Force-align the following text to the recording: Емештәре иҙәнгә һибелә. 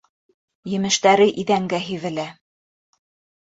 Емештәре 0.77 1.27
иҙәнгә 1.43 1.81
һибелә. 1.89 2.27